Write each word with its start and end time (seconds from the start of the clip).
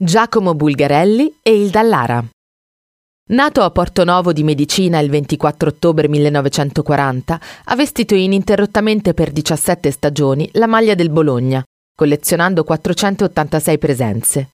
Giacomo 0.00 0.54
Bulgarelli 0.54 1.38
e 1.42 1.60
il 1.60 1.70
Dallara. 1.70 2.24
Nato 3.30 3.62
a 3.62 3.70
Porto 3.72 4.04
Novo 4.04 4.32
di 4.32 4.44
Medicina 4.44 5.00
il 5.00 5.10
24 5.10 5.70
ottobre 5.70 6.06
1940, 6.06 7.40
ha 7.64 7.74
vestito 7.74 8.14
ininterrottamente 8.14 9.12
per 9.12 9.32
17 9.32 9.90
stagioni 9.90 10.48
la 10.52 10.68
maglia 10.68 10.94
del 10.94 11.10
Bologna, 11.10 11.64
collezionando 11.96 12.62
486 12.62 13.78
presenze. 13.78 14.50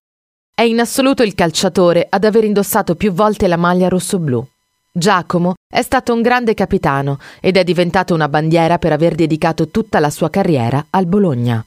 È 0.55 0.63
in 0.63 0.81
assoluto 0.81 1.23
il 1.23 1.35
calciatore 1.35 2.07
ad 2.09 2.25
aver 2.25 2.45
indossato 2.45 2.95
più 2.95 3.13
volte 3.13 3.47
la 3.47 3.59
maglia 3.59 3.89
rosso-blu. 3.89 4.43
Giacomo 4.91 5.57
è 5.71 5.83
stato 5.83 6.15
un 6.15 6.23
grande 6.23 6.55
capitano 6.55 7.19
ed 7.43 7.59
è 7.59 7.65
diventato 7.65 8.15
una 8.15 8.31
bandiera 8.31 8.79
per 8.79 8.93
aver 8.93 9.15
dedicato 9.15 9.69
tutta 9.69 10.01
la 10.01 10.09
sua 10.09 10.31
carriera 10.31 10.87
al 10.89 11.05
Bologna. 11.05 11.63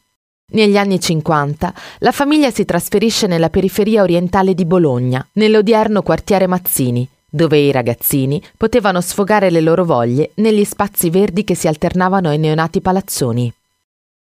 Negli 0.50 0.78
anni 0.78 0.98
50 0.98 1.74
la 2.00 2.14
famiglia 2.14 2.50
si 2.52 2.64
trasferisce 2.64 3.28
nella 3.28 3.50
periferia 3.50 4.02
orientale 4.02 4.54
di 4.54 4.64
Bologna, 4.64 5.26
nell'odierno 5.34 6.02
quartiere 6.02 6.48
Mazzini, 6.48 7.06
dove 7.30 7.58
i 7.60 7.70
ragazzini 7.70 8.42
potevano 8.56 9.02
sfogare 9.02 9.50
le 9.50 9.60
loro 9.60 9.84
voglie 9.84 10.32
negli 10.36 10.64
spazi 10.64 11.10
verdi 11.10 11.44
che 11.44 11.54
si 11.54 11.68
alternavano 11.68 12.30
ai 12.30 12.38
neonati 12.38 12.80
palazzoni. 12.80 13.52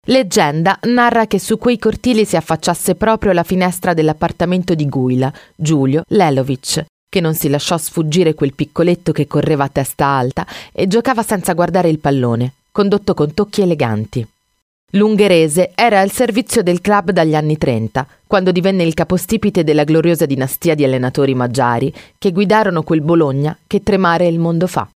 Leggenda 0.07 0.79
narra 0.85 1.27
che 1.27 1.39
su 1.39 1.59
quei 1.59 1.79
cortili 1.79 2.25
si 2.25 2.37
affacciasse 2.37 2.95
proprio 2.95 3.33
la 3.33 3.43
finestra 3.43 3.93
dell'appartamento 3.93 4.75
di 4.75 4.89
Guila, 4.89 5.31
Giulio 5.55 6.05
Lelovic, 6.09 6.87
che 7.07 7.21
non 7.21 7.35
si 7.35 7.51
lasciò 7.51 7.77
sfuggire 7.77 8.33
quel 8.33 8.55
piccoletto 8.55 9.13
che 9.13 9.27
correva 9.27 9.65
a 9.65 9.71
testa 9.71 10.07
alta 10.07 10.47
e 10.73 10.87
giocava 10.87 11.23
senza 11.23 11.53
guardare 11.53 11.91
il 11.91 11.99
pallone, 11.99 12.53
condotto 12.73 13.13
con 13.13 13.35
tocchi 13.35 13.61
eleganti. 13.61 14.27
L'ungherese 14.95 15.73
era 15.75 16.01
al 16.01 16.13
servizio 16.13 16.63
del 16.63 16.81
club 16.81 17.11
dagli 17.11 17.35
anni 17.35 17.59
30, 17.59 18.07
quando 18.29 18.53
divenne 18.53 18.85
il 18.85 18.95
capostipite 18.95 19.65
della 19.65 19.83
gloriosa 19.83 20.25
dinastia 20.25 20.77
di 20.77 20.85
allenatori 20.85 21.35
maggiari 21.35 21.93
che 22.17 22.31
guidarono 22.31 22.85
quel 22.85 23.01
Bologna 23.01 23.57
che 23.67 23.83
tremare 23.83 24.29
il 24.29 24.39
mondo 24.39 24.69
fa. 24.69 24.89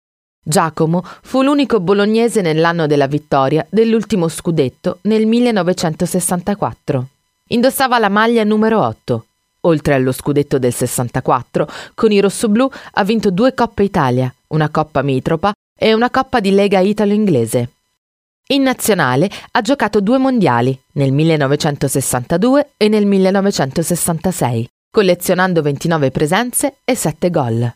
Giacomo 0.44 1.04
fu 1.24 1.42
l'unico 1.42 1.80
bolognese 1.80 2.42
nell'anno 2.42 2.86
della 2.86 3.08
vittoria 3.08 3.66
dell'ultimo 3.70 4.28
scudetto 4.28 5.00
nel 5.02 5.26
1964. 5.26 7.08
Indossava 7.50 7.98
la 7.98 8.10
maglia 8.10 8.44
numero 8.44 8.80
8. 8.82 9.26
Oltre 9.62 9.96
allo 9.96 10.12
scudetto 10.12 10.60
del 10.60 10.74
64, 10.74 11.68
con 11.96 12.12
i 12.12 12.20
rossoblù 12.20 12.70
ha 12.92 13.04
vinto 13.04 13.32
due 13.32 13.56
Coppe 13.56 13.82
Italia, 13.82 14.32
una 14.50 14.70
Coppa 14.70 15.02
Mitropa 15.02 15.54
e 15.76 15.94
una 15.96 16.12
Coppa 16.12 16.40
di 16.40 16.52
Lega 16.52 16.80
Italo-Inglese. 16.82 17.70
In 18.50 18.62
nazionale 18.62 19.30
ha 19.52 19.62
giocato 19.62 20.00
due 20.00 20.18
mondiali, 20.18 20.78
nel 20.94 21.12
1962 21.12 22.70
e 22.78 22.88
nel 22.88 23.06
1966, 23.06 24.70
collezionando 24.90 25.62
29 25.62 26.12
presenze 26.12 26.76
e 26.86 26.96
7 26.96 27.30
gol. 27.30 27.70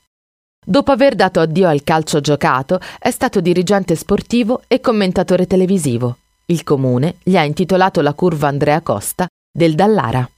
Dopo 0.66 0.92
aver 0.92 1.16
dato 1.16 1.42
addio 1.42 1.67
al 1.67 1.83
calcio 1.83 2.22
giocato, 2.22 2.80
è 2.99 3.11
stato 3.11 3.42
dirigente 3.42 3.95
sportivo 3.95 4.61
e 4.67 4.80
commentatore 4.80 5.45
televisivo. 5.45 6.19
Il 6.45 6.64
comune 6.64 7.16
gli 7.22 7.36
ha 7.36 7.44
intitolato 7.44 7.99
la 7.99 8.14
curva 8.14 8.47
Andrea 8.47 8.80
Costa 8.80 9.27
del 9.52 9.75
Dallara. 9.75 10.30